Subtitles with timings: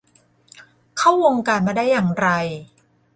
[0.97, 2.27] เข้าวงการมาได้อย่างไร